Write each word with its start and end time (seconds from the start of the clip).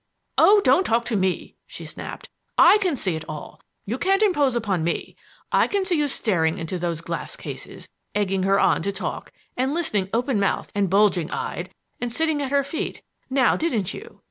"Oh, 0.39 0.61
don't 0.63 0.83
talk 0.83 1.05
to 1.05 1.15
me!" 1.15 1.57
she 1.67 1.85
snapped. 1.85 2.27
"I 2.57 2.79
can 2.79 2.95
see 2.95 3.15
it 3.15 3.23
all. 3.29 3.61
You 3.85 3.99
can't 3.99 4.23
impose 4.23 4.55
upon 4.55 4.83
me. 4.83 5.15
I 5.51 5.67
can 5.67 5.85
see 5.85 5.95
you 5.95 6.07
staring 6.07 6.57
into 6.57 6.79
those 6.79 7.01
glass 7.01 7.35
cases, 7.35 7.87
egging 8.15 8.41
her 8.41 8.59
on 8.59 8.81
to 8.81 8.91
talk 8.91 9.31
and 9.55 9.75
listening 9.75 10.09
open 10.11 10.39
mouthed 10.39 10.71
and 10.73 10.89
bulging 10.89 11.29
eyed 11.29 11.69
and 11.99 12.11
sitting 12.11 12.41
at 12.41 12.49
her 12.49 12.63
feet 12.63 13.03
now, 13.29 13.55
didn't 13.55 13.93
you?" 13.93 14.19